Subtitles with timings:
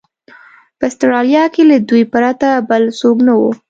[0.79, 3.41] په اسټرالیا کې له دوی پرته بل څوک نه و.